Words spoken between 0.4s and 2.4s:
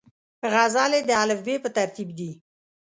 غزلې د الفبې پر ترتیب دي.